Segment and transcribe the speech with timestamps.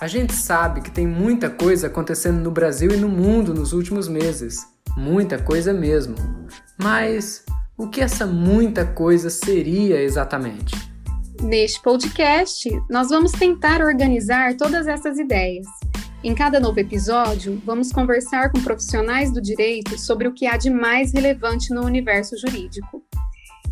[0.00, 4.08] A gente sabe que tem muita coisa acontecendo no Brasil e no mundo nos últimos
[4.08, 4.66] meses.
[4.96, 6.14] Muita coisa mesmo.
[6.82, 7.44] Mas
[7.76, 10.74] o que essa muita coisa seria exatamente?
[11.42, 15.66] Neste podcast, nós vamos tentar organizar todas essas ideias.
[16.24, 20.70] Em cada novo episódio, vamos conversar com profissionais do direito sobre o que há de
[20.70, 23.04] mais relevante no universo jurídico.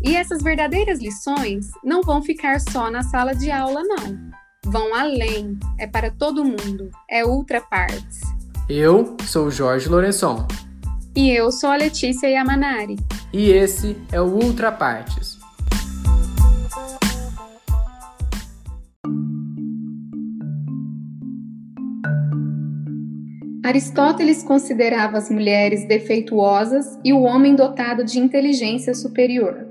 [0.03, 5.57] E essas verdadeiras lições não vão ficar só na sala de aula, não vão além,
[5.77, 8.21] é para todo mundo, é ultra partes.
[8.69, 10.45] Eu sou Jorge Lourençon.
[11.15, 12.97] E eu sou a Letícia Yamanari.
[13.33, 15.39] E esse é o Ultra Partes.
[23.63, 29.67] Aristóteles considerava as mulheres defeituosas e o homem dotado de inteligência superior.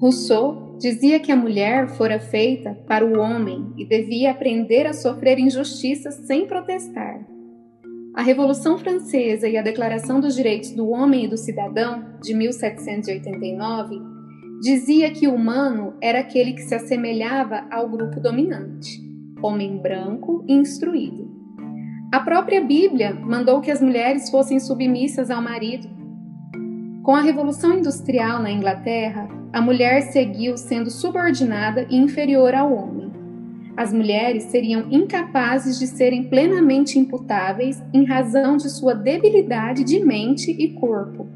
[0.00, 5.38] Rousseau dizia que a mulher fora feita para o homem e devia aprender a sofrer
[5.38, 7.24] injustiças sem protestar.
[8.16, 13.96] A Revolução Francesa e a Declaração dos Direitos do Homem e do Cidadão, de 1789,
[14.60, 19.00] dizia que o humano era aquele que se assemelhava ao grupo dominante,
[19.40, 21.30] homem branco e instruído.
[22.12, 25.88] A própria Bíblia mandou que as mulheres fossem submissas ao marido.
[27.04, 33.12] Com a Revolução Industrial na Inglaterra, a mulher seguiu sendo subordinada e inferior ao homem.
[33.76, 40.50] As mulheres seriam incapazes de serem plenamente imputáveis em razão de sua debilidade de mente
[40.50, 41.28] e corpo.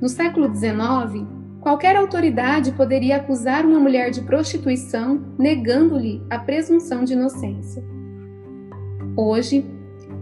[0.00, 1.26] No século XIX,
[1.60, 7.84] qualquer autoridade poderia acusar uma mulher de prostituição, negando-lhe a presunção de inocência.
[9.14, 9.64] Hoje,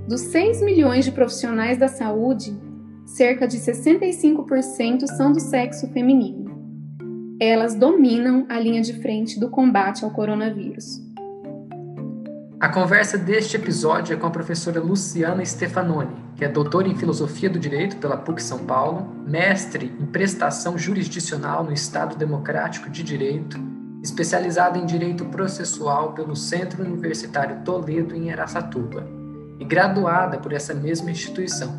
[0.09, 2.57] dos 6 milhões de profissionais da saúde,
[3.05, 6.38] cerca de 65% são do sexo feminino
[7.41, 11.00] elas dominam a linha de frente do combate ao coronavírus.
[12.58, 17.48] A conversa deste episódio é com a professora Luciana Stefanoni, que é doutora em Filosofia
[17.48, 23.57] do Direito pela PUC São Paulo, mestre em prestação jurisdicional no Estado Democrático de Direito,
[24.02, 29.07] especializada em Direito Processual pelo Centro Universitário Toledo em Araçatuba
[29.61, 31.79] e graduada por essa mesma instituição.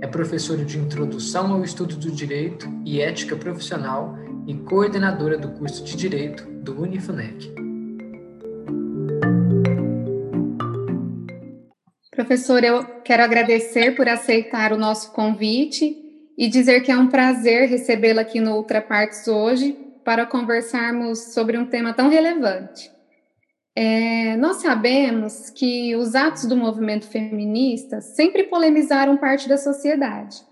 [0.00, 5.84] É professora de Introdução ao Estudo do Direito e Ética Profissional e coordenadora do curso
[5.84, 7.52] de Direito do Unifunec.
[12.10, 15.96] Professor, eu quero agradecer por aceitar o nosso convite
[16.36, 19.72] e dizer que é um prazer recebê-la aqui no Ultrapartes hoje
[20.04, 22.90] para conversarmos sobre um tema tão relevante.
[23.74, 30.49] É, nós sabemos que os atos do movimento feminista sempre polemizaram parte da sociedade.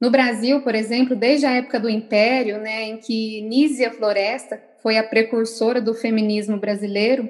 [0.00, 4.96] No Brasil, por exemplo, desde a época do Império, né, em que Nízia Floresta foi
[4.96, 7.28] a precursora do feminismo brasileiro,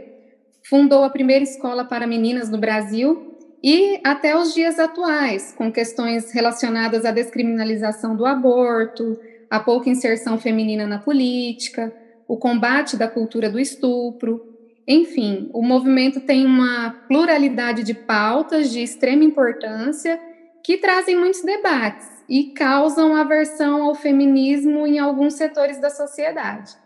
[0.68, 6.30] fundou a primeira escola para meninas no Brasil e até os dias atuais, com questões
[6.30, 9.18] relacionadas à descriminalização do aborto,
[9.48, 11.90] a pouca inserção feminina na política,
[12.28, 14.44] o combate da cultura do estupro.
[14.86, 20.20] Enfim, o movimento tem uma pluralidade de pautas de extrema importância
[20.62, 26.76] que trazem muitos debates e causam aversão ao feminismo em alguns setores da sociedade.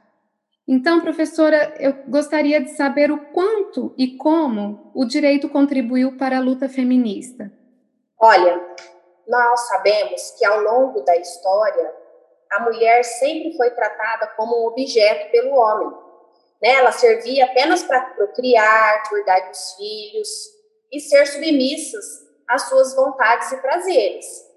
[0.66, 6.40] Então, professora, eu gostaria de saber o quanto e como o direito contribuiu para a
[6.40, 7.50] luta feminista.
[8.18, 8.64] Olha,
[9.26, 11.92] nós sabemos que ao longo da história,
[12.52, 15.90] a mulher sempre foi tratada como um objeto pelo homem.
[16.62, 16.74] Né?
[16.74, 20.28] Ela servia apenas para procriar, cuidar dos filhos
[20.92, 22.04] e ser submissas
[22.46, 24.51] às suas vontades e prazeres.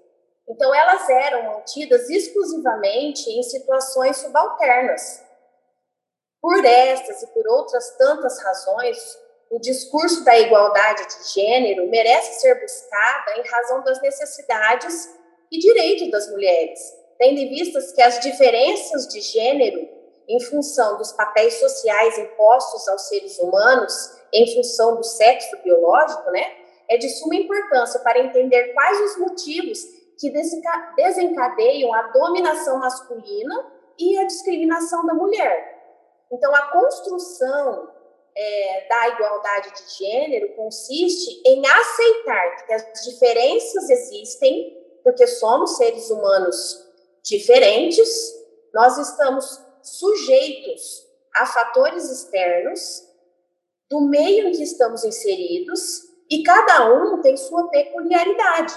[0.48, 5.22] Então, elas eram mantidas exclusivamente em situações subalternas.
[6.40, 9.18] Por estas e por outras tantas razões,
[9.50, 15.08] o discurso da igualdade de gênero merece ser buscada em razão das necessidades
[15.50, 16.80] e direitos das mulheres,
[17.18, 19.88] tendo em vista que as diferenças de gênero,
[20.28, 23.92] em função dos papéis sociais impostos aos seres humanos,
[24.32, 26.52] em função do sexo biológico, né,
[26.88, 29.78] é de suma importância para entender quais os motivos
[30.18, 35.74] que desencadeiam a dominação masculina e a discriminação da mulher.
[36.30, 37.88] Então, a construção
[38.36, 46.10] é, da igualdade de gênero consiste em aceitar que as diferenças existem, porque somos seres
[46.10, 46.84] humanos
[47.22, 48.08] diferentes,
[48.74, 53.06] nós estamos sujeitos a fatores externos
[53.88, 58.74] do meio em que estamos inseridos e cada um tem sua peculiaridade.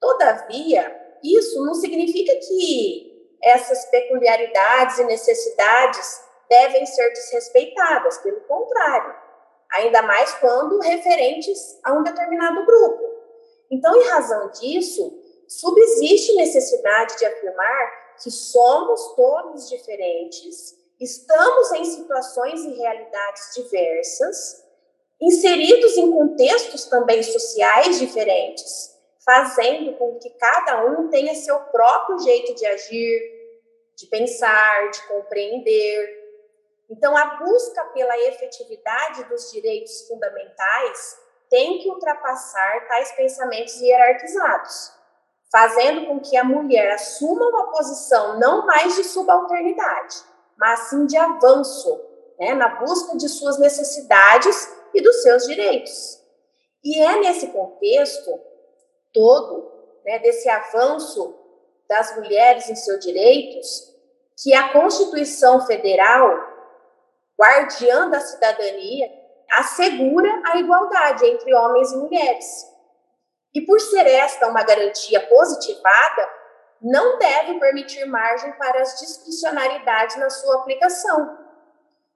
[0.00, 3.08] Todavia, isso não significa que
[3.42, 9.14] essas peculiaridades e necessidades devem ser desrespeitadas, pelo contrário.
[9.70, 13.02] ainda mais quando referentes a um determinado grupo.
[13.70, 15.12] Então, em razão disso,
[15.46, 24.64] subsiste necessidade de afirmar que somos todos diferentes, estamos em situações e realidades diversas,
[25.20, 28.97] inseridos em contextos também sociais diferentes,
[29.28, 33.20] fazendo com que cada um tenha seu próprio jeito de agir,
[33.94, 36.18] de pensar, de compreender.
[36.88, 41.18] Então, a busca pela efetividade dos direitos fundamentais
[41.50, 44.96] tem que ultrapassar tais pensamentos hierarquizados
[45.50, 50.16] fazendo com que a mulher assuma uma posição não mais de subalternidade,
[50.58, 51.98] mas sim de avanço,
[52.38, 56.18] né, na busca de suas necessidades e dos seus direitos.
[56.84, 58.47] E é nesse contexto
[59.18, 59.68] todo,
[60.04, 61.36] né, desse avanço
[61.88, 63.92] das mulheres em seus direitos,
[64.40, 66.38] que a Constituição Federal,
[67.36, 69.10] guardiã da cidadania,
[69.50, 72.68] assegura a igualdade entre homens e mulheres
[73.54, 76.28] e por ser esta uma garantia positivada,
[76.80, 81.38] não deve permitir margem para as discricionariedades na sua aplicação.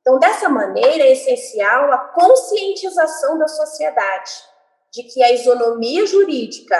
[0.00, 4.51] Então, dessa maneira, é essencial a conscientização da sociedade
[4.92, 6.76] de que a isonomia jurídica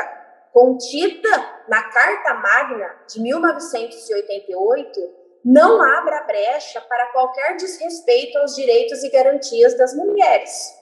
[0.53, 1.31] contida
[1.67, 5.01] na Carta Magna de 1988
[5.45, 10.73] não abra brecha para qualquer desrespeito aos direitos e garantias das mulheres.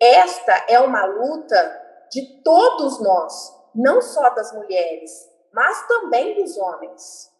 [0.00, 5.10] Esta é uma luta de todos nós, não só das mulheres,
[5.52, 7.30] mas também dos homens.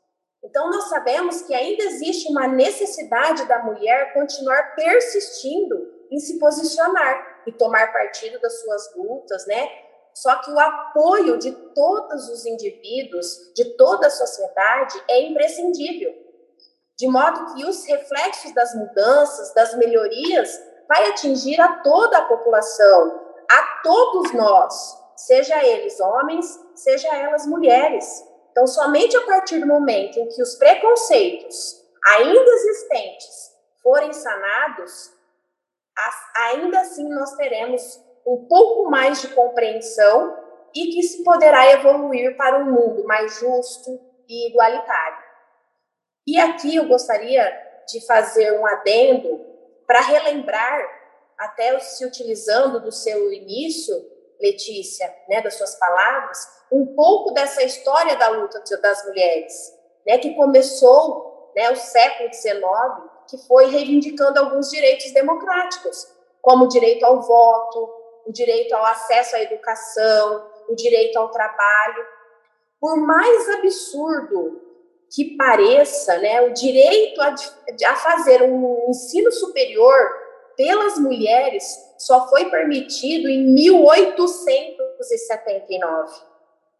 [0.45, 5.75] Então, nós sabemos que ainda existe uma necessidade da mulher continuar persistindo
[6.11, 9.69] em se posicionar e tomar partido das suas lutas, né?
[10.15, 16.15] Só que o apoio de todos os indivíduos, de toda a sociedade, é imprescindível.
[16.99, 20.59] De modo que os reflexos das mudanças, das melhorias,
[20.89, 23.21] vai atingir a toda a população,
[23.51, 28.25] a todos nós, seja eles homens, seja elas mulheres.
[28.51, 33.53] Então, somente a partir do momento em que os preconceitos ainda existentes
[33.83, 35.11] forem sanados,
[36.35, 40.37] ainda assim nós teremos um pouco mais de compreensão
[40.75, 43.99] e que se poderá evoluir para um mundo mais justo
[44.29, 45.25] e igualitário.
[46.27, 47.51] E aqui eu gostaria
[47.89, 49.41] de fazer um adendo
[49.87, 50.83] para relembrar
[51.39, 53.95] até se utilizando do seu início,
[54.41, 56.39] Letícia, né, das suas palavras,
[56.71, 59.73] um pouco dessa história da luta das mulheres,
[60.07, 62.61] né, que começou, né, o século XIX,
[63.29, 66.07] que foi reivindicando alguns direitos democráticos,
[66.41, 67.91] como o direito ao voto,
[68.27, 72.05] o direito ao acesso à educação, o direito ao trabalho.
[72.81, 74.63] Por mais absurdo
[75.15, 77.33] que pareça, né, o direito a,
[77.87, 79.95] a fazer um ensino superior
[80.57, 81.65] pelas mulheres
[81.99, 86.13] só foi permitido em 1879.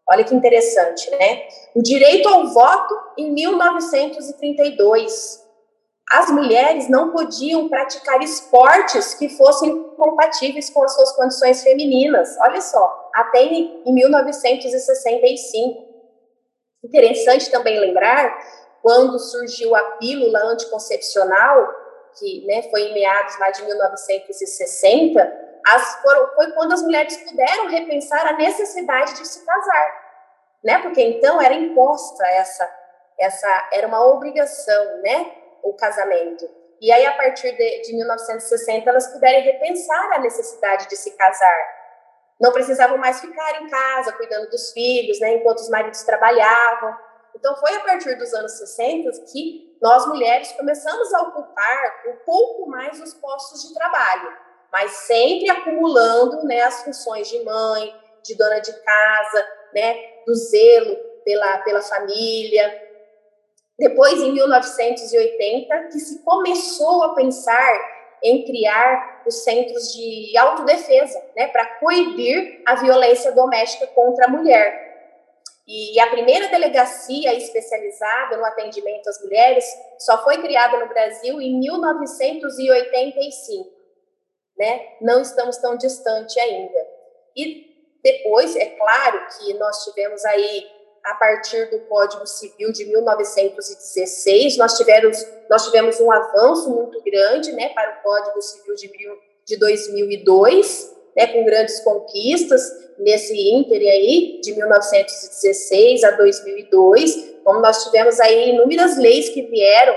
[0.09, 1.49] Olha que interessante, né?
[1.75, 5.45] O direito ao voto em 1932.
[6.09, 12.37] As mulheres não podiam praticar esportes que fossem compatíveis com as suas condições femininas.
[12.39, 15.85] Olha só, até em 1965.
[16.83, 18.37] Interessante também lembrar
[18.81, 21.67] quando surgiu a pílula anticoncepcional,
[22.17, 27.67] que né, foi em meados lá de 1960, as, foram, foi quando as mulheres puderam
[27.67, 30.05] repensar a necessidade de se casar,
[30.63, 30.81] né?
[30.81, 32.71] Porque então era imposta essa,
[33.19, 35.46] essa era uma obrigação, né?
[35.69, 36.49] O casamento.
[36.79, 41.77] E aí a partir de, de 1960 elas puderam repensar a necessidade de se casar.
[42.39, 45.33] Não precisavam mais ficar em casa cuidando dos filhos, né?
[45.33, 46.95] Enquanto os maridos trabalhavam.
[47.35, 52.69] Então foi a partir dos anos 60 que nós mulheres começamos a ocupar um pouco
[52.69, 54.35] mais os postos de trabalho,
[54.71, 57.93] mas sempre acumulando né, as funções de mãe,
[58.23, 59.95] de dona de casa, né,
[60.25, 62.86] do zelo pela, pela família.
[63.77, 71.47] Depois, em 1980, que se começou a pensar em criar os centros de autodefesa, né,
[71.49, 74.87] para coibir a violência doméstica contra a mulher.
[75.67, 79.65] E a primeira delegacia especializada no atendimento às mulheres
[79.99, 83.69] só foi criada no Brasil em 1985.
[84.57, 84.87] Né?
[85.01, 86.87] Não estamos tão distante ainda.
[87.35, 87.67] E
[88.01, 90.65] depois, é claro que nós tivemos aí,
[91.07, 97.53] a partir do Código Civil de 1916, nós tivemos, nós tivemos um avanço muito grande
[97.53, 98.91] né, para o Código Civil de,
[99.45, 102.61] de 2002, né, com grandes conquistas
[102.99, 109.95] nesse ínter aí, de 1916 a 2002, como nós tivemos aí inúmeras leis que vieram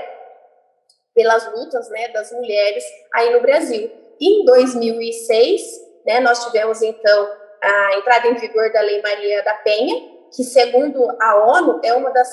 [1.13, 3.91] pelas lutas né, das mulheres aí no Brasil.
[4.19, 5.61] Em 2006,
[6.05, 11.09] né, nós tivemos então a entrada em vigor da Lei Maria da Penha, que segundo
[11.21, 12.29] a ONU é uma das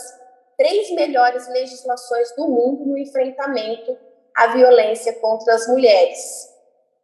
[0.56, 3.96] três melhores legislações do mundo no enfrentamento
[4.34, 6.48] à violência contra as mulheres.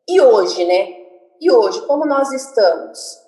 [0.08, 1.04] E hoje, né?
[1.40, 3.22] E hoje, como nós estamos?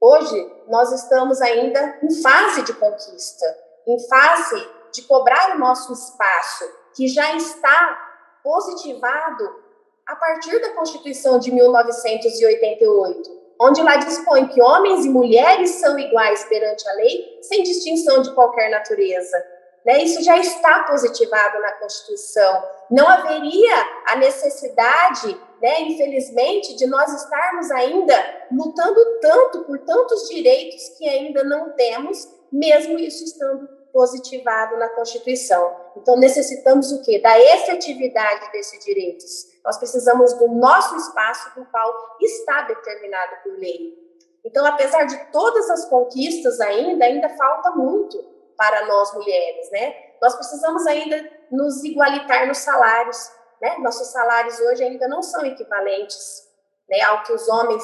[0.00, 3.46] Hoje, nós estamos ainda em fase de conquista,
[3.86, 8.10] em fase de cobrar o nosso espaço, que já está
[8.42, 9.62] positivado
[10.06, 16.44] a partir da Constituição de 1988 onde lá dispõe que homens e mulheres são iguais
[16.44, 19.36] perante a lei, sem distinção de qualquer natureza.
[19.84, 20.02] Né?
[20.02, 22.62] Isso já está positivado na Constituição.
[22.90, 28.14] Não haveria a necessidade, né, infelizmente, de nós estarmos ainda
[28.50, 35.81] lutando tanto por tantos direitos que ainda não temos, mesmo isso estando positivado na Constituição.
[35.96, 37.18] Então, necessitamos o quê?
[37.20, 39.52] Da efetividade desses direitos.
[39.64, 44.00] Nós precisamos do nosso espaço, do qual está determinado por lei.
[44.44, 48.18] Então, apesar de todas as conquistas ainda, ainda falta muito
[48.56, 49.94] para nós mulheres, né?
[50.20, 53.30] Nós precisamos ainda nos igualitar nos salários,
[53.60, 53.78] né?
[53.78, 56.48] Nossos salários hoje ainda não são equivalentes
[56.88, 57.82] né, ao que os homens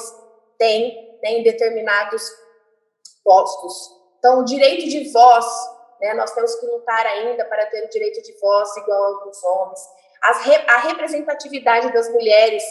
[0.57, 2.23] têm né, em determinados
[3.23, 3.91] postos.
[4.19, 5.45] Então, o direito de voz,
[5.99, 9.43] né, nós temos que lutar ainda para ter o direito de voz igual ao dos
[9.43, 9.79] homens.
[10.43, 12.63] Re, a representatividade das mulheres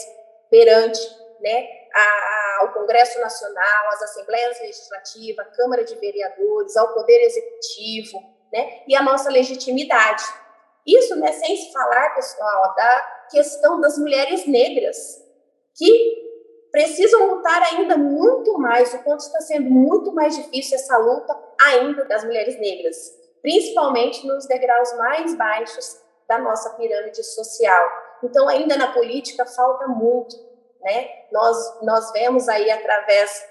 [0.50, 1.00] perante
[1.40, 7.20] né, a, a, ao Congresso Nacional, às Assembleias Legislativas, à Câmara de Vereadores, ao Poder
[7.22, 10.24] Executivo, né, e a nossa legitimidade.
[10.86, 15.22] Isso né, sem se falar, pessoal, da questão das mulheres negras,
[15.76, 16.28] que
[16.70, 22.04] precisam lutar ainda muito mais, o quanto está sendo muito mais difícil essa luta ainda
[22.04, 22.96] das mulheres negras,
[23.42, 27.90] principalmente nos degraus mais baixos da nossa pirâmide social.
[28.22, 30.36] Então, ainda na política falta muito,
[30.80, 31.08] né?
[31.32, 33.48] Nós, nós vemos aí através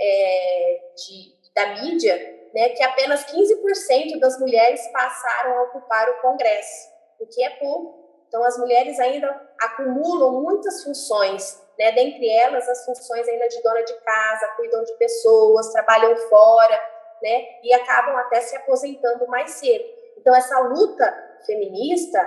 [0.00, 2.16] é, de, da mídia,
[2.54, 6.88] né, que apenas 15% das mulheres passaram a ocupar o Congresso,
[7.20, 8.00] o que é pouco.
[8.26, 9.28] Então, as mulheres ainda
[9.60, 14.92] acumulam muitas funções, né, dentre elas as funções ainda de dona de casa, cuidam de
[14.94, 16.80] pessoas, trabalham fora,
[17.22, 19.84] né, e acabam até se aposentando mais cedo.
[20.16, 22.18] Então, essa luta feminista,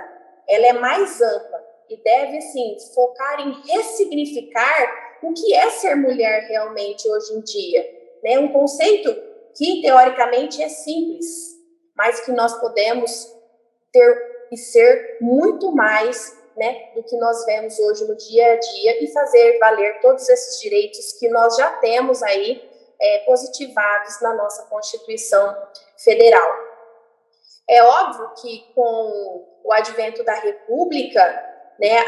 [0.48, 6.46] ela é mais ampla e deve, sim, focar em ressignificar o que é ser mulher
[6.48, 7.82] realmente hoje em dia.
[8.22, 8.38] Né?
[8.38, 9.14] Um conceito
[9.56, 11.54] que, teoricamente, é simples,
[11.96, 13.32] mas que nós podemos
[13.92, 19.04] ter e ser muito mais né, do que nós vemos hoje no dia a dia
[19.04, 22.62] e fazer valer todos esses direitos que nós já temos aí
[23.00, 25.56] é, positivados na nossa Constituição
[25.96, 26.74] Federal.
[27.68, 31.22] É óbvio que com o advento da República,
[31.78, 31.98] né,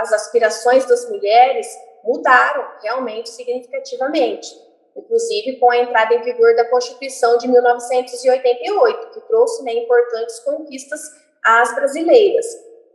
[0.00, 1.66] as aspirações das mulheres
[2.04, 4.48] mudaram realmente significativamente,
[4.94, 11.00] inclusive com a entrada em vigor da Constituição de 1988, que trouxe né, importantes conquistas
[11.44, 12.46] às brasileiras,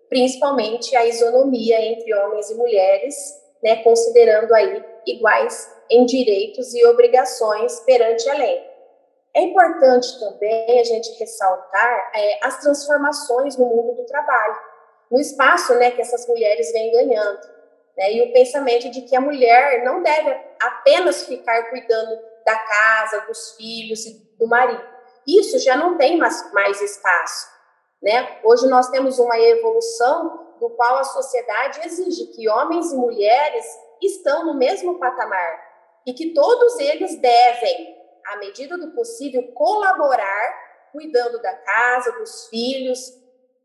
[0.08, 3.16] principalmente a isonomia entre homens e mulheres,
[3.64, 8.68] né, considerando aí iguais em direitos e obrigações perante a lei.
[9.34, 14.58] É importante também a gente ressaltar é, as transformações no mundo do trabalho,
[15.12, 17.58] no espaço né, que essas mulheres vêm ganhando.
[17.96, 23.22] Né, e o pensamento de que a mulher não deve apenas ficar cuidando da casa,
[23.28, 24.84] dos filhos e do marido.
[25.28, 27.48] Isso já não tem mais, mais espaço.
[28.02, 28.40] Né?
[28.44, 33.66] Hoje nós temos uma evolução do qual a sociedade exige que homens e mulheres
[34.02, 35.67] estão no mesmo patamar
[36.08, 37.98] e que todos eles devem
[38.28, 43.14] à medida do possível, colaborar cuidando da casa, dos filhos,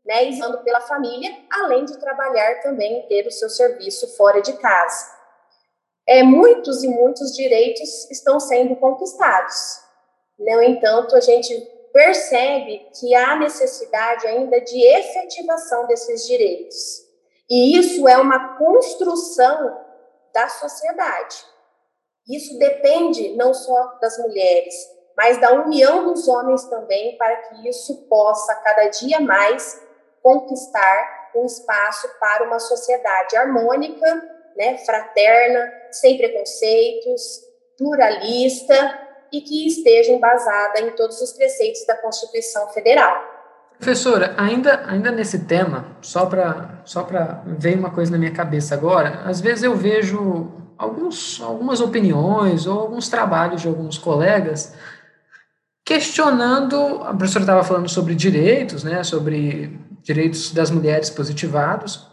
[0.05, 4.53] né, e pela família, além de trabalhar também e ter o seu serviço fora de
[4.53, 5.11] casa.
[6.05, 9.79] É, muitos e muitos direitos estão sendo conquistados.
[10.37, 11.57] No entanto, a gente
[11.93, 16.75] percebe que há necessidade ainda de efetivação desses direitos.
[17.49, 19.79] E isso é uma construção
[20.33, 21.52] da sociedade.
[22.27, 24.73] Isso depende não só das mulheres,
[25.17, 29.81] mas da união dos homens também, para que isso possa cada dia mais
[30.21, 34.23] conquistar um espaço para uma sociedade harmônica,
[34.55, 37.41] né, fraterna, sem preconceitos,
[37.77, 38.99] pluralista
[39.31, 43.33] e que esteja embasada em todos os preceitos da Constituição Federal.
[43.77, 47.05] Professora, ainda, ainda nesse tema, só para só
[47.45, 52.79] ver uma coisa na minha cabeça agora, às vezes eu vejo alguns, algumas opiniões ou
[52.79, 54.73] alguns trabalhos de alguns colegas
[55.85, 62.07] questionando, a professora estava falando sobre direitos, né, sobre direitos das mulheres positivados,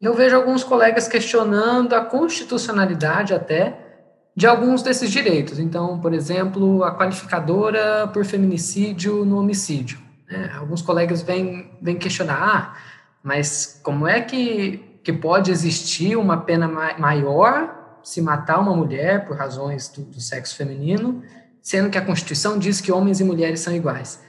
[0.00, 3.88] eu vejo alguns colegas questionando a constitucionalidade até
[4.34, 5.58] de alguns desses direitos.
[5.58, 9.98] Então, por exemplo, a qualificadora por feminicídio no homicídio.
[10.30, 10.52] Né?
[10.56, 12.76] Alguns colegas vêm, vêm questionar, ah,
[13.24, 19.38] mas como é que, que pode existir uma pena maior se matar uma mulher por
[19.38, 21.22] razões do, do sexo feminino,
[21.62, 24.22] sendo que a Constituição diz que homens e mulheres são iguais?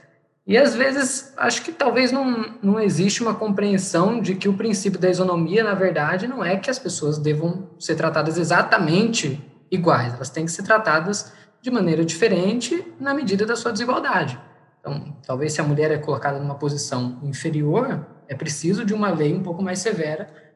[0.46, 4.98] E às vezes acho que talvez não, não existe uma compreensão de que o princípio
[4.98, 9.38] da isonomia, na verdade, não é que as pessoas devam ser tratadas exatamente
[9.70, 14.40] iguais, elas têm que ser tratadas de maneira diferente na medida da sua desigualdade.
[14.80, 19.34] Então, talvez se a mulher é colocada numa posição inferior, é preciso de uma lei
[19.34, 20.49] um pouco mais severa.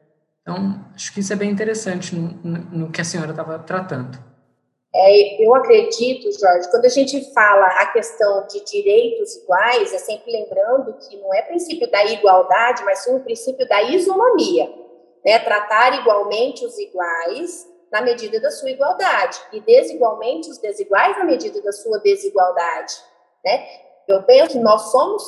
[0.45, 4.15] Então, acho que isso é bem interessante no, no, no que a senhora estava tratando.
[4.93, 10.31] É, eu acredito, Jorge, quando a gente fala a questão de direitos iguais, é sempre
[10.31, 14.71] lembrando que não é princípio da igualdade, mas sim o princípio da isonomia.
[15.25, 15.39] Né?
[15.39, 21.59] Tratar igualmente os iguais na medida da sua igualdade e desigualmente os desiguais na medida
[21.59, 22.93] da sua desigualdade.
[23.43, 23.67] Né?
[24.07, 25.23] Eu penso que nós somos,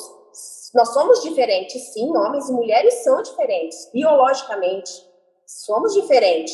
[0.74, 5.07] nós somos diferentes, sim, homens e mulheres são diferentes, biologicamente,
[5.48, 6.52] somos diferentes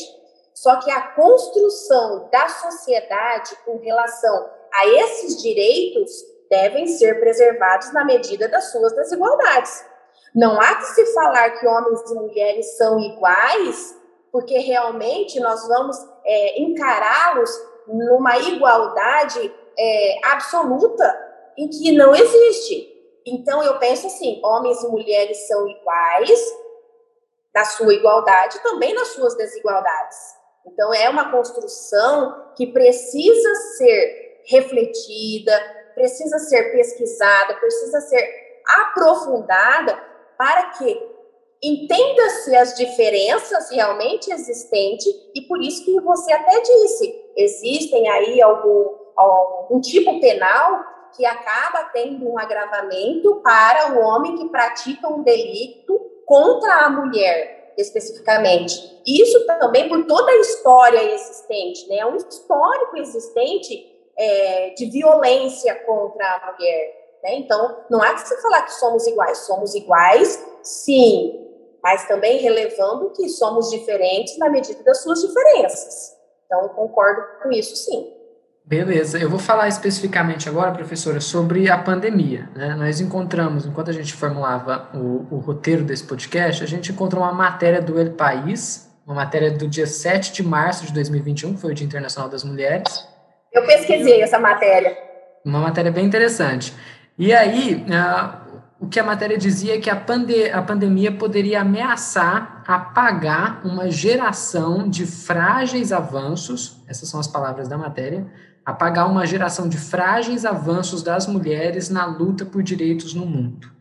[0.55, 6.11] só que a construção da sociedade com relação a esses direitos
[6.49, 9.85] devem ser preservados na medida das suas desigualdades.
[10.33, 13.97] Não há que se falar que homens e mulheres são iguais,
[14.31, 17.51] porque realmente nós vamos é, encará-los
[17.87, 21.03] numa igualdade é, absoluta
[21.57, 22.93] em que não existe.
[23.25, 26.39] Então, eu penso assim: homens e mulheres são iguais
[27.55, 30.17] na sua igualdade, também nas suas desigualdades.
[30.67, 35.57] Então, é uma construção que precisa ser refletida,
[35.93, 38.27] precisa ser pesquisada, precisa ser
[38.67, 39.97] aprofundada
[40.37, 41.15] para que
[41.63, 48.95] entenda-se as diferenças realmente existentes e por isso que você até disse, existem aí algum,
[49.15, 50.83] algum tipo penal
[51.15, 57.73] que acaba tendo um agravamento para o homem que pratica um delito contra a mulher
[57.77, 59.01] especificamente.
[59.05, 62.05] Isso também por toda a história existente, né?
[62.05, 67.17] Um histórico existente é, de violência contra a mulher.
[67.23, 67.35] Né?
[67.35, 69.39] Então, não há que se falar que somos iguais.
[69.39, 71.45] Somos iguais, sim,
[71.83, 76.15] mas também relevando que somos diferentes na medida das suas diferenças.
[76.45, 78.13] Então, concordo com isso, sim.
[78.67, 82.49] Beleza, eu vou falar especificamente agora, professora, sobre a pandemia.
[82.55, 82.73] Né?
[82.73, 87.31] Nós encontramos, enquanto a gente formulava o, o, roteiro desse podcast, a gente encontrou uma
[87.31, 91.73] matéria do El País, uma matéria do dia 7 de março de 2021, que foi
[91.73, 93.07] o Dia Internacional das Mulheres.
[93.53, 94.97] Eu pesquisei essa matéria.
[95.45, 96.73] Uma matéria bem interessante.
[97.19, 98.45] E aí, uh,
[98.79, 103.91] o que a matéria dizia é que a, pande a pandemia poderia ameaçar apagar uma
[103.91, 108.25] geração de frágeis avanços, essas são as palavras da matéria,
[108.65, 113.71] apagar uma geração de frágeis avanços das mulheres na luta por direitos no mundo.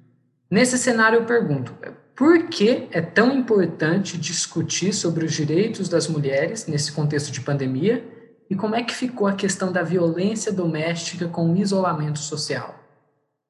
[0.51, 1.75] Nesse cenário, eu pergunto:
[2.14, 8.05] por que é tão importante discutir sobre os direitos das mulheres nesse contexto de pandemia?
[8.51, 12.75] E como é que ficou a questão da violência doméstica com o isolamento social?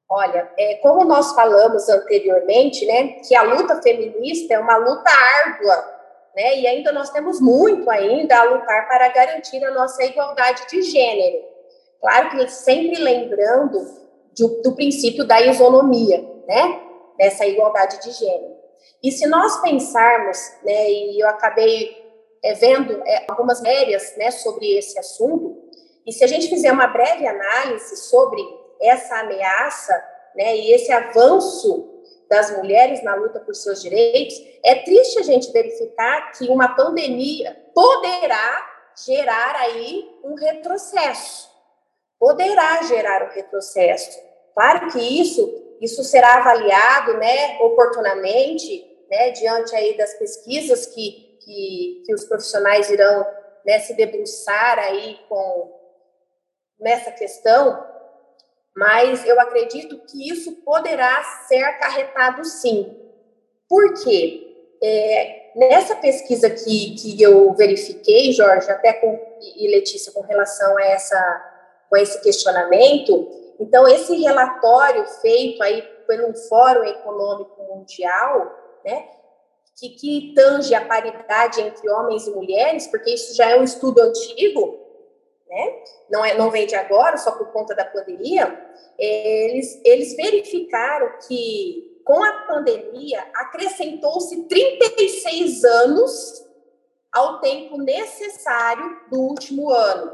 [0.09, 5.09] Olha, é, como nós falamos anteriormente, né, que a luta feminista é uma luta
[5.45, 5.94] árdua
[6.35, 6.59] né?
[6.59, 11.43] E ainda nós temos muito ainda a lutar para garantir a nossa igualdade de gênero.
[12.01, 13.79] Claro que sempre lembrando
[14.37, 16.81] do, do princípio da isonomia, né?
[17.17, 18.55] Dessa igualdade de gênero.
[19.01, 21.95] E se nós pensarmos, né, e eu acabei
[22.43, 25.63] é, vendo é, algumas matérias né, sobre esse assunto,
[26.05, 28.41] e se a gente fizer uma breve análise sobre
[28.81, 29.93] essa ameaça
[30.35, 31.94] né, e esse avanço
[32.29, 37.55] das mulheres na luta por seus direitos, é triste a gente verificar que uma pandemia
[37.73, 38.65] poderá
[39.05, 41.49] gerar aí um retrocesso.
[42.19, 44.19] Poderá gerar um retrocesso.
[44.53, 52.03] Claro que isso isso será avaliado, né, oportunamente, né, diante aí das pesquisas que, que,
[52.05, 53.25] que os profissionais irão
[53.65, 55.73] né, se debruçar aí com
[56.79, 57.85] nessa questão,
[58.75, 62.95] mas eu acredito que isso poderá ser acarretado sim.
[63.69, 64.75] Por quê?
[64.83, 69.17] É, nessa pesquisa que, que eu verifiquei, Jorge, até com,
[69.55, 71.53] e Letícia, com relação a essa,
[71.89, 79.07] com esse questionamento, então esse relatório feito aí pelo Fórum Econômico Mundial, né,
[79.77, 84.01] que, que tange a paridade entre homens e mulheres, porque isso já é um estudo
[84.01, 84.84] antigo,
[85.47, 85.83] né?
[86.09, 88.59] Não, é, não vem de agora, só por conta da pandemia,
[88.97, 96.45] eles, eles verificaram que com a pandemia, acrescentou-se 36 anos
[97.11, 100.13] ao tempo necessário do último ano.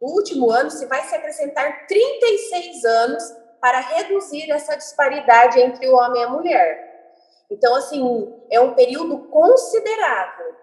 [0.00, 3.22] Do último ano, se vai se acrescentar 36 anos
[3.60, 7.14] para reduzir essa disparidade entre o homem e a mulher.
[7.48, 10.56] Então, assim, é um período considerável.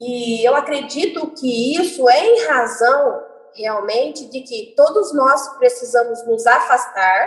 [0.00, 3.22] E eu acredito que isso é em razão,
[3.54, 7.26] realmente, de que todos nós precisamos nos afastar,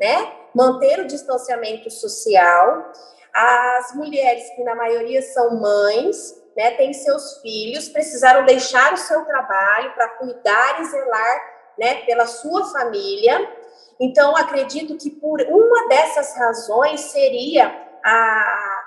[0.00, 0.32] né?
[0.54, 2.92] Manter o distanciamento social.
[3.34, 9.24] As mulheres, que na maioria são mães, né, têm seus filhos, precisaram deixar o seu
[9.24, 11.40] trabalho para cuidar e zelar
[11.78, 13.50] né, pela sua família.
[13.98, 18.82] Então, acredito que por uma dessas razões seria a,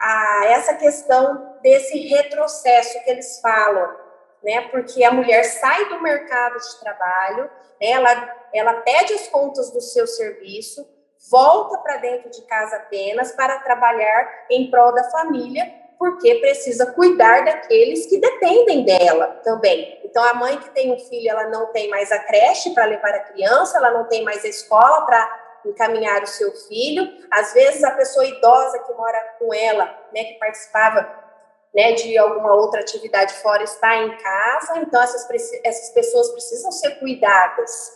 [0.00, 3.96] a essa questão desse retrocesso que eles falam,
[4.42, 4.68] né?
[4.70, 7.44] Porque a mulher sai do mercado de trabalho,
[7.80, 7.90] né?
[7.90, 10.86] ela, ela pede as contas do seu serviço,
[11.30, 17.44] volta para dentro de casa apenas para trabalhar em prol da família, porque precisa cuidar
[17.44, 20.00] daqueles que dependem dela também.
[20.02, 23.14] Então, a mãe que tem um filho, ela não tem mais a creche para levar
[23.14, 27.08] a criança, ela não tem mais a escola para encaminhar o seu filho.
[27.30, 31.21] Às vezes, a pessoa idosa que mora com ela, né, que participava
[31.74, 34.78] né, de alguma outra atividade fora, está em casa.
[34.78, 35.26] Então, essas,
[35.64, 37.92] essas pessoas precisam ser cuidadas.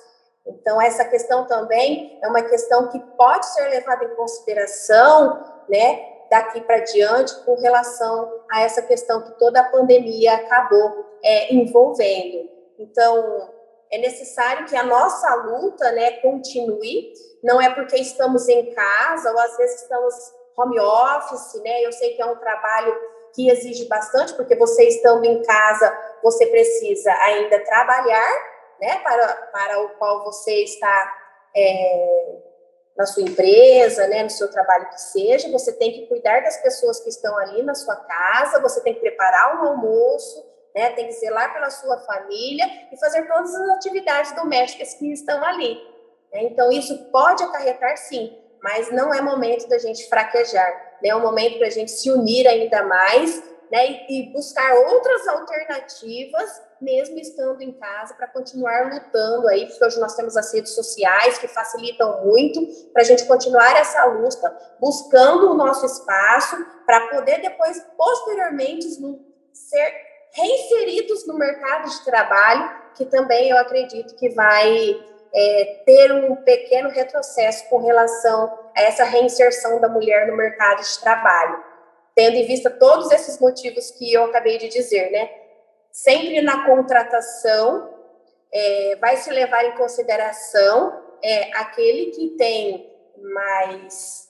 [0.47, 6.61] Então, essa questão também é uma questão que pode ser levada em consideração, né, daqui
[6.61, 12.49] para diante com relação a essa questão que toda a pandemia acabou é, envolvendo.
[12.79, 13.51] Então,
[13.91, 17.13] é necessário que a nossa luta né, continue,
[17.43, 20.15] não é porque estamos em casa ou às vezes estamos
[20.57, 21.85] home office, né?
[21.85, 22.97] Eu sei que é um trabalho
[23.35, 29.81] que exige bastante, porque você estando em casa, você precisa ainda trabalhar, né, para, para
[29.83, 31.15] o qual você está
[31.55, 32.37] é,
[32.97, 37.01] na sua empresa, né, no seu trabalho que seja, você tem que cuidar das pessoas
[37.01, 41.13] que estão ali na sua casa, você tem que preparar um almoço, né, tem que
[41.13, 45.75] zelar pela sua família e fazer todas as atividades domésticas que estão ali.
[46.33, 46.45] Né?
[46.45, 51.15] Então, isso pode acarretar sim, mas não é momento da gente fraquejar, né?
[51.15, 57.19] um momento para a gente se unir ainda mais né, e buscar outras alternativas mesmo
[57.19, 61.49] estando em casa, para continuar lutando aí, porque hoje nós temos as redes sociais que
[61.49, 62.61] facilitam muito
[62.93, 68.87] para a gente continuar essa luta, buscando o nosso espaço, para poder depois, posteriormente,
[69.53, 69.95] ser
[70.33, 75.01] reinseridos no mercado de trabalho, que também eu acredito que vai
[75.35, 81.01] é, ter um pequeno retrocesso com relação a essa reinserção da mulher no mercado de
[81.01, 81.65] trabalho.
[82.15, 85.31] Tendo em vista todos esses motivos que eu acabei de dizer, né?
[85.97, 87.91] sempre na contratação
[88.53, 92.95] é, vai se levar em consideração é, aquele que tem
[93.33, 94.29] mais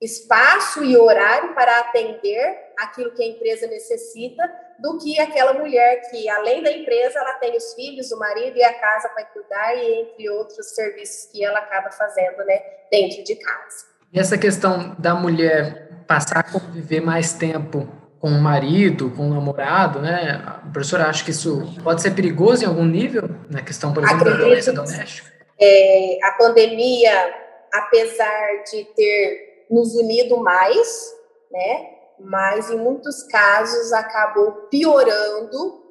[0.00, 4.42] espaço e horário para atender aquilo que a empresa necessita
[4.78, 8.62] do que aquela mulher que, além da empresa, ela tem os filhos, o marido e
[8.62, 12.60] a casa para cuidar e entre outros serviços que ela acaba fazendo né,
[12.90, 13.86] dentro de casa.
[14.12, 19.34] E essa questão da mulher passar a conviver mais tempo com o marido, com o
[19.34, 20.42] namorado, né?
[20.44, 24.22] A professora acha que isso pode ser perigoso em algum nível, na questão, por exemplo,
[24.22, 25.32] Acredito da violência doméstica?
[25.60, 27.34] É, a pandemia,
[27.72, 31.14] apesar de ter nos unido mais,
[31.50, 31.95] né?
[32.18, 35.84] Mas em muitos casos acabou piorando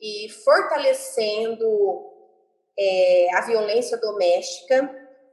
[0.00, 2.04] e fortalecendo
[2.78, 4.88] é, a violência doméstica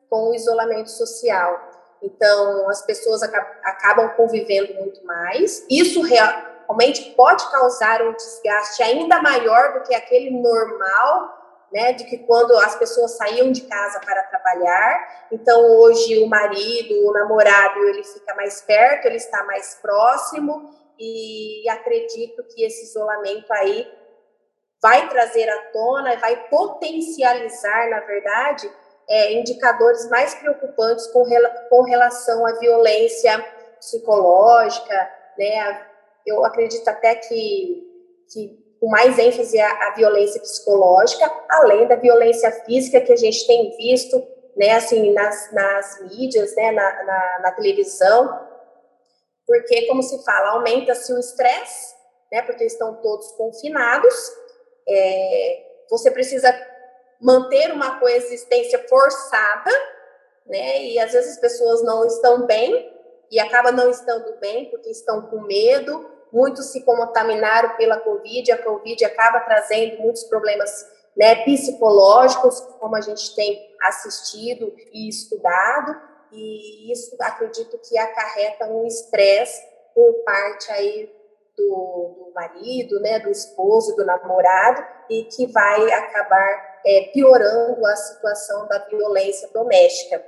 [0.10, 1.76] com o isolamento social.
[2.02, 5.66] Então, as pessoas acabam convivendo muito mais.
[5.70, 12.20] Isso realmente pode causar um desgaste ainda maior do que aquele normal, né, de que
[12.20, 15.28] quando as pessoas saíam de casa para trabalhar.
[15.32, 21.68] Então, hoje o marido, o namorado, ele fica mais perto, ele está mais próximo e
[21.70, 23.88] acredito que esse isolamento aí
[24.82, 28.72] vai trazer à tona, vai potencializar, na verdade,
[29.10, 31.24] é, indicadores mais preocupantes com,
[31.70, 33.44] com relação à violência
[33.80, 35.88] psicológica, né?
[36.26, 37.84] Eu acredito até que,
[38.32, 43.46] que com mais ênfase a, a violência psicológica, além da violência física que a gente
[43.48, 44.22] tem visto,
[44.56, 48.48] né, assim, nas, nas mídias, né, na, na, na televisão,
[49.46, 51.94] porque, como se fala, aumenta-se o estresse,
[52.32, 54.16] né, porque estão todos confinados,
[54.88, 56.54] é, você precisa
[57.20, 59.72] manter uma coexistência forçada,
[60.46, 60.84] né?
[60.84, 62.94] E às vezes as pessoas não estão bem
[63.32, 66.12] e acabam não estando bem porque estão com medo.
[66.36, 73.00] Muitos se contaminaram pela Covid, a Covid acaba trazendo muitos problemas né, psicológicos, como a
[73.00, 75.96] gente tem assistido e estudado.
[76.34, 81.10] e isso acredito que acarreta um estresse por parte aí
[81.56, 87.96] do, do, marido, né, do esposo, do namorado, e que vai acabar é, piorando a
[87.96, 90.22] situação da violência doméstica.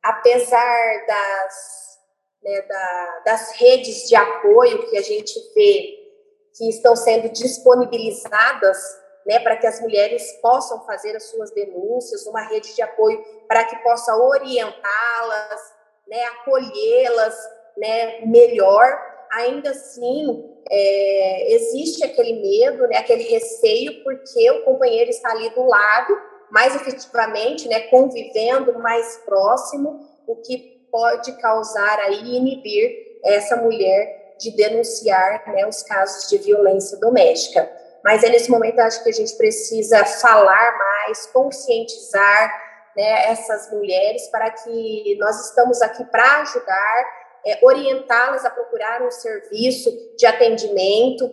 [0.00, 1.93] Apesar das,
[2.44, 6.04] né, da, das redes de apoio que a gente vê
[6.56, 8.78] que estão sendo disponibilizadas
[9.26, 13.64] né, para que as mulheres possam fazer as suas denúncias, uma rede de apoio para
[13.64, 15.74] que possa orientá-las,
[16.06, 17.34] né, acolhê-las
[17.76, 18.86] né, melhor,
[19.32, 25.64] ainda assim é, existe aquele medo, né, aquele receio, porque o companheiro está ali do
[25.64, 26.16] lado,
[26.50, 34.52] mais efetivamente, né, convivendo mais próximo, o que pode causar aí inibir essa mulher de
[34.52, 37.68] denunciar né, os casos de violência doméstica.
[38.04, 42.62] Mas é nesse momento acho que a gente precisa falar mais, conscientizar
[42.96, 49.10] né, essas mulheres para que nós estamos aqui para ajudar é, orientá-las a procurar um
[49.10, 51.28] serviço de atendimento,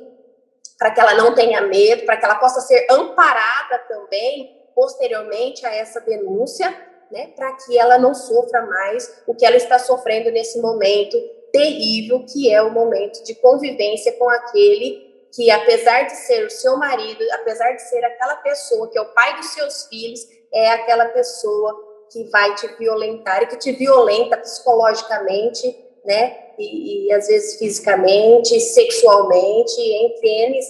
[0.80, 5.76] para que ela não tenha medo, para que ela possa ser amparada também posteriormente a
[5.76, 6.76] essa denúncia,
[7.12, 11.17] né, para que ela não sofra mais o que ela está sofrendo nesse momento
[11.52, 16.78] terrível, que é o momento de convivência com aquele que, apesar de ser o seu
[16.78, 20.19] marido, apesar de ser aquela pessoa que é o pai dos seus filhos,
[20.54, 26.38] é aquela pessoa que vai te violentar e que te violenta psicologicamente, né?
[26.60, 30.65] E, e às vezes fisicamente, sexualmente, entre eles,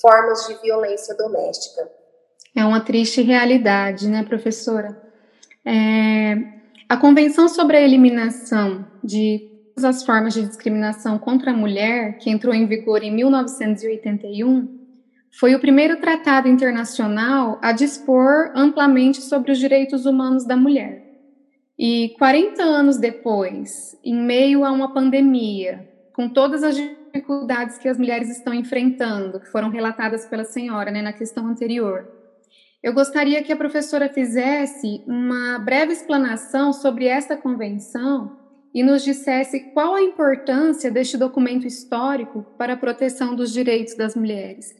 [0.00, 1.90] formas de violência doméstica.
[2.54, 4.94] É uma triste realidade, né, professora?
[5.64, 6.36] É,
[6.88, 12.30] a Convenção sobre a Eliminação de todas as formas de discriminação contra a mulher, que
[12.30, 14.68] entrou em vigor em 1981,
[15.30, 21.02] foi o primeiro tratado internacional a dispor amplamente sobre os direitos humanos da mulher.
[21.76, 27.98] E 40 anos depois, em meio a uma pandemia, com todas as dificuldades que as
[27.98, 32.06] mulheres estão enfrentando, que foram relatadas pela senhora né, na questão anterior,
[32.84, 38.36] eu gostaria que a professora fizesse uma breve explanação sobre esta convenção
[38.74, 44.14] e nos dissesse qual a importância deste documento histórico para a proteção dos direitos das
[44.14, 44.76] mulheres.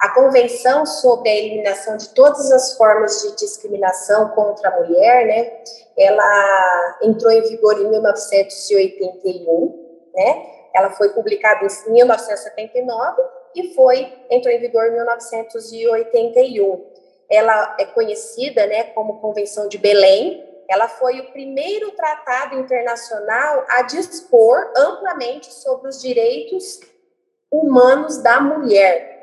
[0.00, 5.50] A Convenção sobre a Eliminação de Todas as Formas de Discriminação contra a Mulher, né,
[5.98, 13.20] ela entrou em vigor em 1981, né, ela foi publicada em 1979
[13.56, 16.95] e foi, entrou em vigor em 1981.
[17.30, 23.82] Ela é conhecida, né, como Convenção de Belém, ela foi o primeiro tratado internacional a
[23.82, 26.80] dispor amplamente sobre os direitos
[27.50, 29.14] humanos da mulher,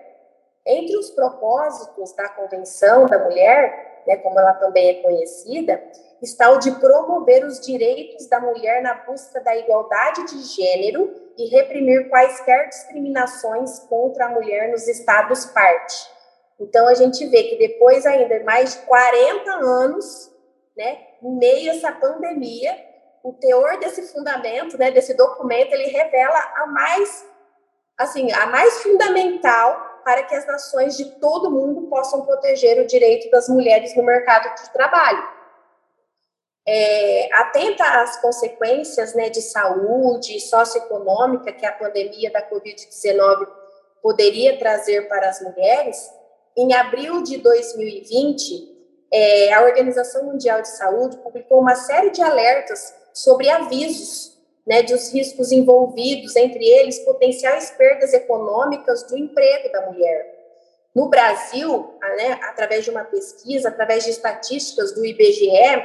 [0.65, 5.83] entre os propósitos da Convenção da Mulher, né, como ela também é conhecida,
[6.21, 11.47] está o de promover os direitos da mulher na busca da igualdade de gênero e
[11.47, 16.12] reprimir quaisquer discriminações contra a mulher nos estados parte.
[16.63, 20.31] Então a gente vê que depois ainda mais de 40 anos,
[20.77, 22.73] né, em meio a essa pandemia,
[23.21, 27.25] o teor desse fundamento, né, desse documento, ele revela a mais
[27.97, 33.29] assim, a mais fundamental para que as nações de todo mundo possam proteger o direito
[33.29, 35.31] das mulheres no mercado de trabalho.
[36.65, 43.47] É, atenta às consequências né, de saúde socioeconômica que a pandemia da Covid-19
[44.01, 46.09] poderia trazer para as mulheres,
[46.55, 48.73] em abril de 2020,
[49.11, 54.33] é, a Organização Mundial de Saúde publicou uma série de alertas sobre avisos
[54.65, 60.33] né, dos riscos envolvidos, entre eles potenciais perdas econômicas do emprego da mulher.
[60.95, 65.83] No Brasil, né, através de uma pesquisa, através de estatísticas do IBGE,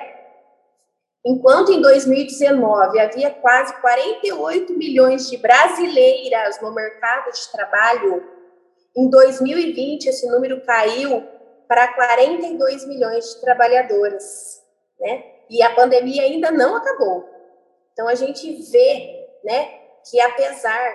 [1.24, 8.37] enquanto em 2019 havia quase 48 milhões de brasileiras no mercado de trabalho,
[8.98, 11.24] em 2020 esse número caiu
[11.68, 14.60] para 42 milhões de trabalhadoras,
[14.98, 15.24] né?
[15.48, 17.28] E a pandemia ainda não acabou.
[17.92, 20.94] Então a gente vê, né, que apesar,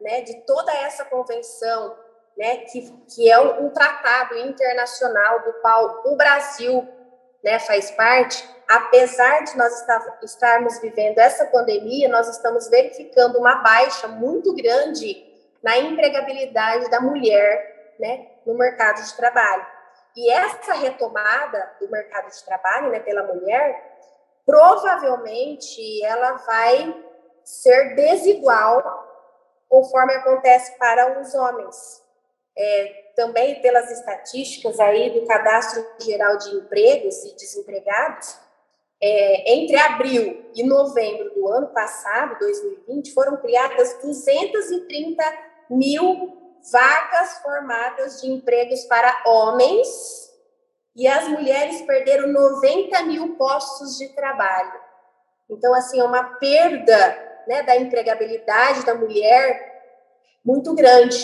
[0.00, 1.96] né, de toda essa convenção,
[2.36, 6.86] né, que, que é um, um tratado internacional do qual o Brasil,
[7.42, 13.56] né, faz parte, apesar de nós estar, estarmos vivendo essa pandemia, nós estamos verificando uma
[13.56, 15.29] baixa muito grande
[15.62, 19.66] na empregabilidade da mulher, né, no mercado de trabalho.
[20.16, 23.98] E essa retomada do mercado de trabalho, né, pela mulher,
[24.44, 27.04] provavelmente ela vai
[27.44, 29.08] ser desigual
[29.68, 32.02] conforme acontece para os homens.
[32.58, 38.36] É, também pelas estatísticas aí do Cadastro Geral de Empregos e Desempregados,
[39.00, 46.36] é, entre abril e novembro do ano passado, 2020, foram criadas 230 mil
[46.70, 50.30] vagas formadas de empregos para homens
[50.94, 54.80] e as mulheres perderam 90 mil postos de trabalho.
[55.48, 59.68] Então, assim, é uma perda né, da empregabilidade da mulher
[60.44, 61.22] muito grande,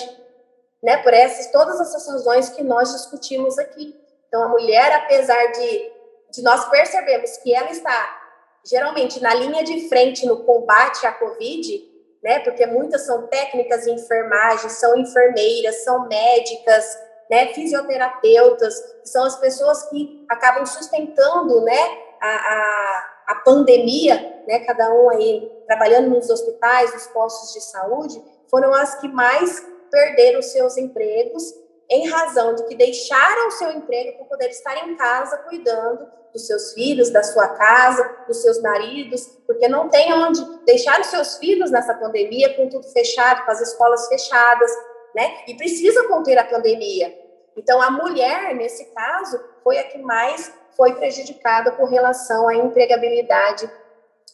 [0.83, 3.95] né, por essas, todas essas razões que nós discutimos aqui.
[4.29, 5.93] Então, a mulher, apesar de,
[6.33, 8.23] de nós percebermos que ela está
[8.65, 11.96] geralmente na linha de frente no combate à Covid,
[12.27, 16.85] né, porque muitas são técnicas de enfermagem, são enfermeiras, são médicas,
[17.31, 21.79] né, fisioterapeutas, são as pessoas que acabam sustentando, né,
[22.21, 28.21] a, a, a pandemia, né, cada um aí trabalhando nos hospitais, nos postos de saúde,
[28.51, 31.45] foram as que mais perderam seus empregos
[31.89, 36.47] em razão de que deixaram o seu emprego para poder estar em casa cuidando dos
[36.47, 41.37] seus filhos, da sua casa, dos seus maridos, porque não tem onde deixar os seus
[41.39, 44.71] filhos nessa pandemia com tudo fechado, com as escolas fechadas,
[45.15, 45.45] né?
[45.47, 47.17] E precisa conter a pandemia.
[47.57, 53.71] Então, a mulher, nesse caso, foi a que mais foi prejudicada com relação à empregabilidade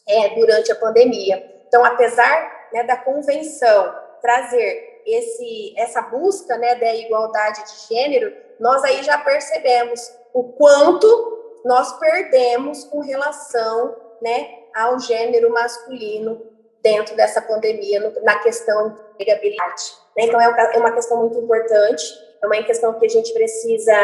[0.08, 1.62] é, durante a pandemia.
[1.68, 8.82] Então, apesar né, da convenção trazer esse, essa busca né, da igualdade de gênero, nós
[8.84, 10.00] aí já percebemos
[10.32, 16.42] o quanto nós perdemos com relação né, ao gênero masculino
[16.82, 19.82] dentro dessa pandemia, na questão de empregabilidade.
[20.16, 20.24] Né?
[20.24, 22.04] Então, é, é uma questão muito importante,
[22.42, 23.94] é uma questão que a gente precisa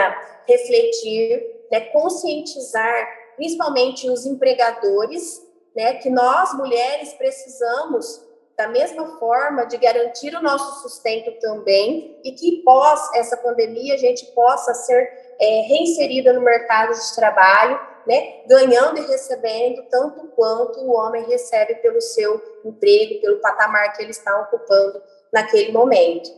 [0.47, 5.43] refletir, né, conscientizar, principalmente os empregadores,
[5.75, 8.25] né, que nós, mulheres, precisamos,
[8.59, 13.99] da mesma forma, de garantir o nosso sustento também, e que pós essa pandemia a
[13.99, 15.09] gente possa ser
[15.41, 21.77] é, reinserida no mercado de trabalho, né, ganhando e recebendo tanto quanto o homem recebe
[21.77, 25.01] pelo seu emprego, pelo patamar que ele está ocupando
[25.33, 26.29] naquele momento.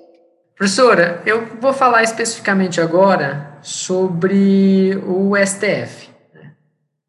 [0.54, 6.10] Professora, eu vou falar especificamente agora sobre o STF.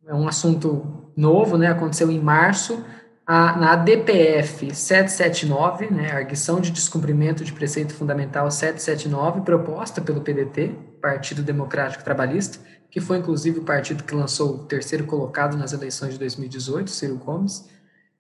[0.08, 1.68] É um assunto novo, né?
[1.68, 2.86] Aconteceu em março,
[3.34, 6.12] a, na DPF 779, né?
[6.12, 13.20] Arguição de Descumprimento de Preceito Fundamental 779, proposta pelo PDT, Partido Democrático Trabalhista, que foi
[13.20, 17.70] inclusive o partido que lançou o terceiro colocado nas eleições de 2018, Ciro Gomes.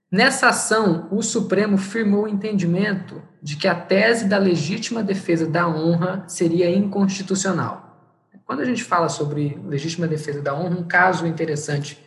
[0.10, 5.68] Nessa ação, o Supremo firmou o entendimento de que a tese da legítima defesa da
[5.68, 8.16] honra seria inconstitucional.
[8.46, 12.00] Quando a gente fala sobre legítima defesa da honra, um caso interessante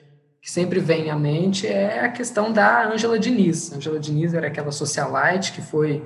[0.44, 3.72] que sempre vem à mente é a questão da Angela Diniz.
[3.72, 6.04] Angela Diniz era aquela socialite que foi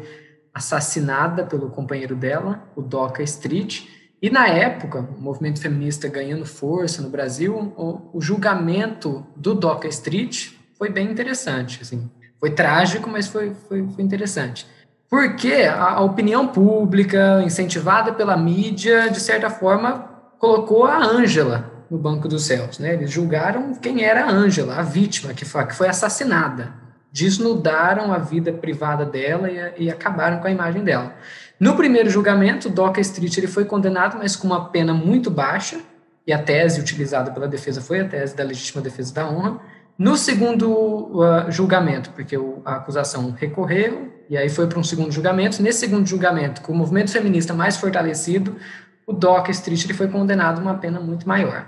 [0.54, 3.88] assassinada pelo companheiro dela, o Doca Street,
[4.22, 9.88] e na época, o movimento feminista ganhando força no Brasil, o, o julgamento do Doca
[9.88, 11.80] Street foi bem interessante.
[11.82, 12.08] Assim.
[12.38, 14.68] Foi trágico, mas foi, foi, foi interessante.
[15.10, 21.98] Porque a, a opinião pública, incentivada pela mídia, de certa forma, colocou a Ângela no
[21.98, 22.78] banco dos céus.
[22.78, 22.94] Né?
[22.94, 26.72] Eles julgaram quem era a Ângela, a vítima que foi, que foi assassinada.
[27.12, 31.14] Desnudaram a vida privada dela e, e acabaram com a imagem dela.
[31.58, 35.80] No primeiro julgamento, Doca Street ele foi condenado, mas com uma pena muito baixa,
[36.24, 39.58] e a tese utilizada pela defesa foi a tese da legítima defesa da honra.
[39.98, 45.10] No segundo uh, julgamento, porque o, a acusação recorreu, e aí foi para um segundo
[45.10, 48.56] julgamento, nesse segundo julgamento, com o movimento feminista mais fortalecido,
[49.04, 51.66] o Doca Street ele foi condenado a uma pena muito maior.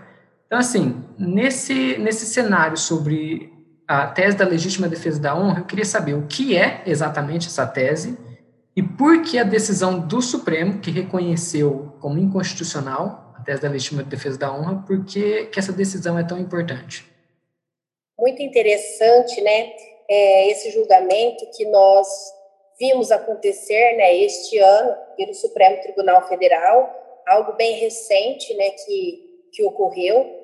[0.50, 3.52] Então, assim, nesse, nesse cenário sobre
[3.86, 7.64] a tese da legítima defesa da honra, eu queria saber o que é exatamente essa
[7.64, 8.18] tese
[8.74, 14.02] e por que a decisão do Supremo, que reconheceu como inconstitucional a tese da legítima
[14.02, 17.04] defesa da honra, por que, que essa decisão é tão importante?
[18.18, 19.70] Muito interessante, né,
[20.08, 22.08] é, esse julgamento que nós
[22.76, 26.92] vimos acontecer, né, este ano pelo Supremo Tribunal Federal,
[27.24, 30.39] algo bem recente, né, que, que ocorreu.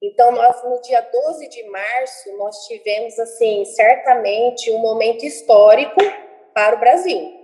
[0.00, 6.00] Então, nós, no dia 12 de março, nós tivemos, assim, certamente um momento histórico
[6.54, 7.34] para o Brasil,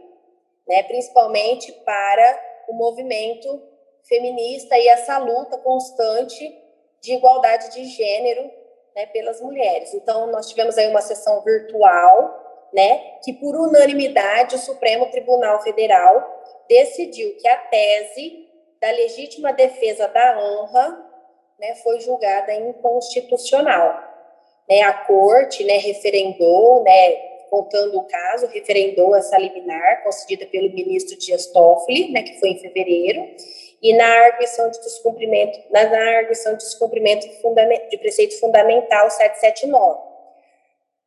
[0.66, 3.60] né, principalmente para o movimento
[4.08, 6.56] feminista e essa luta constante
[7.00, 8.50] de igualdade de gênero
[8.94, 9.92] né, pelas mulheres.
[9.92, 16.42] Então, nós tivemos aí uma sessão virtual, né, que por unanimidade o Supremo Tribunal Federal
[16.68, 18.48] decidiu que a tese
[18.80, 21.13] da legítima defesa da honra
[21.58, 24.12] né, foi julgada inconstitucional.
[24.68, 27.12] Né, a corte né, referendou, né,
[27.50, 32.58] contando o caso, referendou essa liminar concedida pelo ministro Dias Toffoli, né, que foi em
[32.58, 33.28] fevereiro,
[33.80, 37.28] e na arguição de descumprimento, na, na arguição de descumprimento
[37.90, 40.14] de, preceito fundamental 779.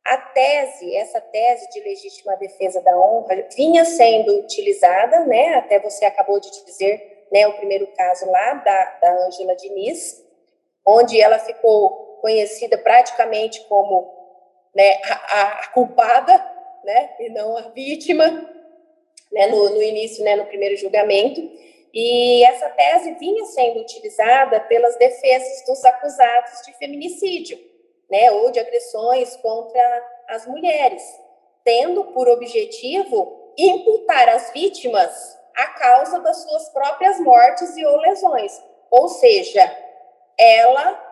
[0.04, 6.04] A tese, essa tese de legítima defesa da honra, vinha sendo utilizada, né, até você
[6.04, 10.24] acabou de dizer, né, o primeiro caso lá da, Angela Diniz,
[10.88, 14.10] onde ela ficou conhecida praticamente como
[14.74, 16.44] né, a, a culpada,
[16.82, 18.26] né, e não a vítima,
[19.30, 21.40] né, no, no início, né, no primeiro julgamento,
[21.92, 27.58] e essa tese vinha sendo utilizada pelas defesas dos acusados de feminicídio
[28.10, 31.02] né, ou de agressões contra as mulheres,
[31.64, 38.52] tendo por objetivo imputar as vítimas a causa das suas próprias mortes e ou lesões.
[38.90, 39.87] Ou seja,
[40.38, 41.04] ela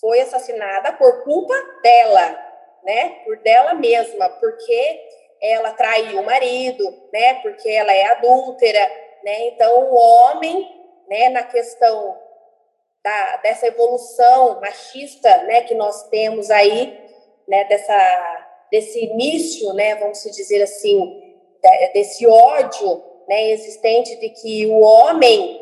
[0.00, 2.52] foi assassinada por culpa dela,
[2.84, 3.20] né?
[3.24, 5.00] Por dela mesma, porque
[5.40, 7.34] ela traiu o marido, né?
[7.42, 8.90] Porque ela é adúltera,
[9.24, 9.48] né?
[9.48, 10.68] Então o homem,
[11.08, 12.18] né, na questão
[13.02, 16.98] da, dessa evolução machista né, que nós temos aí,
[17.48, 21.36] né, dessa, desse início, né, vamos dizer assim,
[21.92, 25.60] desse ódio né, existente de que o homem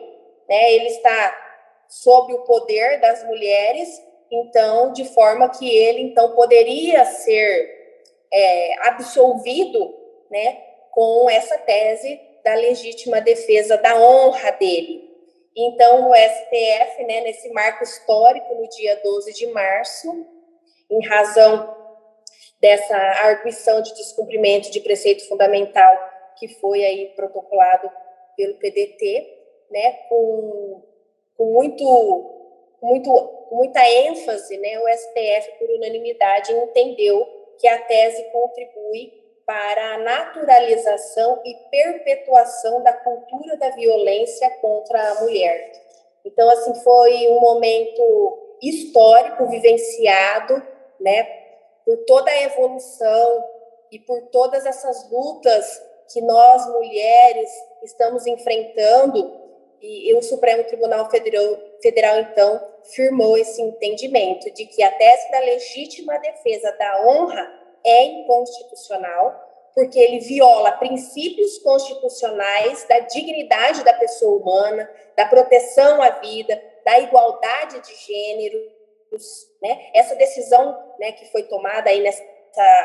[0.48, 1.47] né, ele está
[1.88, 3.88] sob o poder das mulheres,
[4.30, 7.78] então, de forma que ele então poderia ser
[8.30, 9.94] é, absolvido
[10.30, 10.60] né,
[10.90, 15.08] com essa tese da legítima defesa da honra dele.
[15.56, 20.26] Então, o STF, né, nesse marco histórico, no dia 12 de março,
[20.90, 21.76] em razão
[22.60, 25.96] dessa arguição de descumprimento de preceito fundamental
[26.38, 27.90] que foi aí protocolado
[28.36, 29.26] pelo PDT,
[29.70, 30.82] né, com,
[31.38, 31.84] com muito,
[32.82, 37.26] muito, muita ênfase, né, o STF, por unanimidade, entendeu
[37.58, 39.12] que a tese contribui
[39.46, 45.72] para a naturalização e perpetuação da cultura da violência contra a mulher.
[46.24, 50.62] Então, assim, foi um momento histórico vivenciado,
[51.00, 51.22] né,
[51.84, 53.44] por toda a evolução
[53.90, 55.82] e por todas essas lutas
[56.12, 57.50] que nós mulheres
[57.82, 59.47] estamos enfrentando,
[59.80, 62.60] e, e o Supremo Tribunal Federal, Federal então
[62.94, 67.48] firmou esse entendimento de que a tese da legítima defesa da honra
[67.84, 76.10] é inconstitucional, porque ele viola princípios constitucionais da dignidade da pessoa humana, da proteção à
[76.10, 78.78] vida, da igualdade de gêneros,
[79.62, 79.90] né?
[79.94, 82.24] Essa decisão, né, que foi tomada aí nessa,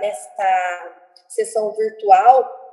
[0.01, 2.63] nessa sessão virtual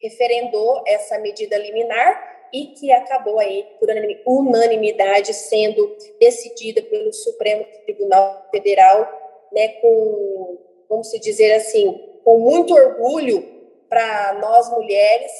[0.00, 3.88] referendou essa medida liminar e que acabou aí por
[4.26, 13.46] unanimidade sendo decidida pelo Supremo Tribunal Federal, né, com vamos dizer assim, com muito orgulho
[13.88, 15.30] para nós mulheres,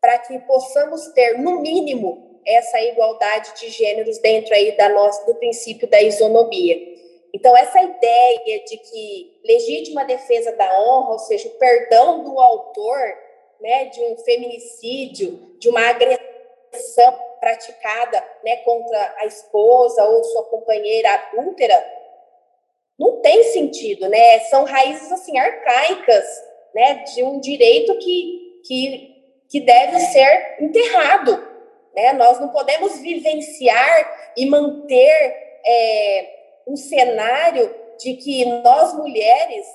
[0.00, 5.34] para que possamos ter, no mínimo, essa igualdade de gêneros dentro aí da nossa, do
[5.36, 6.76] princípio da isonomia.
[7.32, 12.98] Então, essa ideia de que legítima defesa da honra, ou seja, o perdão do autor
[13.60, 16.23] né, de um feminicídio, de uma agressão
[17.40, 21.84] praticada né, contra a esposa ou sua companheira adúltera,
[22.98, 24.40] não tem sentido, né?
[24.40, 26.24] São raízes assim arcaicas,
[26.74, 29.14] né, de um direito que, que,
[29.50, 31.32] que deve ser enterrado,
[31.94, 32.12] né?
[32.12, 36.34] Nós não podemos vivenciar e manter é,
[36.66, 39.66] um cenário de que nós mulheres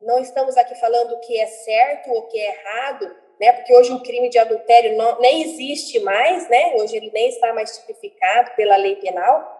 [0.00, 3.52] não estamos aqui falando o que é certo ou o que é errado, né?
[3.52, 6.74] Porque hoje o crime de adultério não, nem existe mais, né?
[6.76, 9.52] Hoje ele nem está mais tipificado pela lei penal.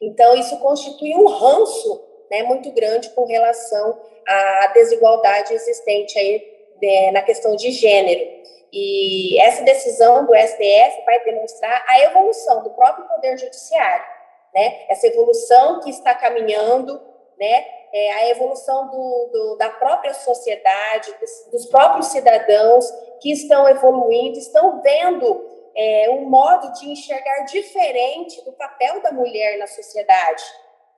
[0.00, 6.44] Então, isso constitui um ranço né, muito grande com relação à desigualdade existente aí
[6.82, 8.42] né, na questão de gênero.
[8.72, 14.04] E essa decisão do STF vai demonstrar a evolução do próprio Poder Judiciário,
[14.52, 14.86] né?
[14.88, 17.00] Essa evolução que está caminhando,
[17.42, 17.66] né?
[17.92, 22.88] É a evolução do, do, da própria sociedade, dos, dos próprios cidadãos
[23.20, 29.58] que estão evoluindo, estão vendo é, um modo de enxergar diferente do papel da mulher
[29.58, 30.44] na sociedade,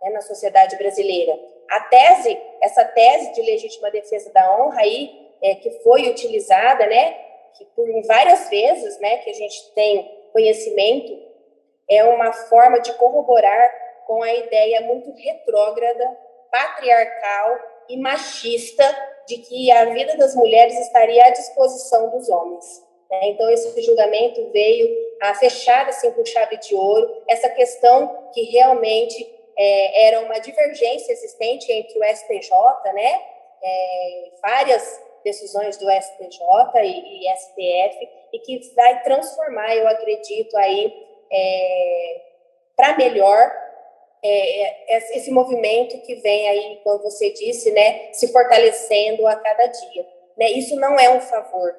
[0.03, 1.39] né, na sociedade brasileira.
[1.71, 7.13] A tese, essa tese de legítima defesa da honra aí, é, que foi utilizada, né,
[7.57, 11.17] que por várias vezes, né, que a gente tem conhecimento,
[11.89, 13.73] é uma forma de corroborar
[14.07, 16.24] com a ideia muito retrógrada,
[16.55, 18.85] patriarcal e machista
[19.27, 22.65] de que a vida das mulheres estaria à disposição dos homens.
[23.11, 23.31] Né?
[23.31, 24.89] Então, esse julgamento veio
[25.21, 29.29] a fechar assim com chave de ouro essa questão que realmente
[29.59, 32.53] é, era uma divergência existente entre o STJ,
[32.93, 33.21] né?
[33.67, 36.41] É, várias decisões do STJ
[36.83, 40.93] e, e STF, e que vai transformar, eu acredito, aí
[41.33, 42.21] é,
[42.77, 43.64] para melhor
[44.27, 49.67] é, é, esse movimento que vem aí, como você disse, né, se fortalecendo a cada
[49.67, 50.07] dia.
[50.39, 50.51] Né?
[50.53, 51.77] Isso não é um favor,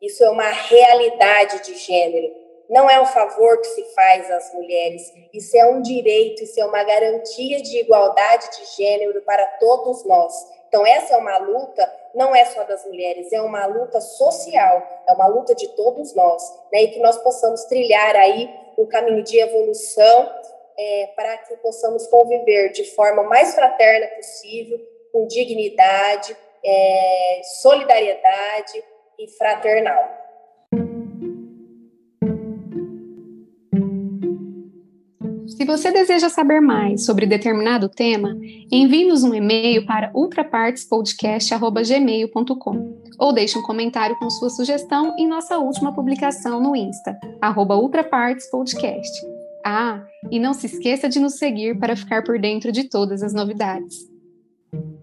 [0.00, 2.42] isso é uma realidade de gênero.
[2.70, 6.64] Não é um favor que se faz às mulheres, isso é um direito, isso é
[6.64, 10.32] uma garantia de igualdade de gênero para todos nós.
[10.68, 15.12] Então, essa é uma luta, não é só das mulheres, é uma luta social, é
[15.12, 16.84] uma luta de todos nós, né?
[16.84, 20.32] E que nós possamos trilhar aí o caminho de evolução
[20.78, 24.80] é, para que possamos conviver de forma mais fraterna possível,
[25.12, 28.82] com dignidade, é, solidariedade
[29.18, 30.24] e fraternal.
[35.46, 38.36] Se você deseja saber mais sobre determinado tema,
[38.70, 45.94] envie-nos um e-mail para ultrapartespodcast.gmail.com ou deixe um comentário com sua sugestão em nossa última
[45.94, 47.16] publicação no Insta,
[47.76, 49.33] ultrapartespodcast.
[49.64, 53.32] Ah, e não se esqueça de nos seguir para ficar por dentro de todas as
[53.32, 54.12] novidades.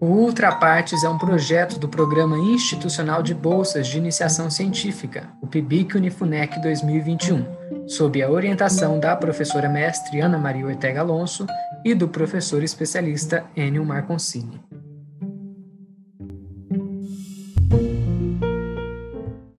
[0.00, 5.96] O Ultrapartes é um projeto do Programa Institucional de Bolsas de Iniciação Científica, o PIBIC
[5.96, 11.46] Unifunec 2021, sob a orientação da professora mestre Ana Maria Ortega Alonso
[11.84, 14.60] e do professor especialista Enio Marconcini.